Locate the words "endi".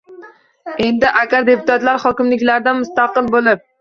0.85-1.11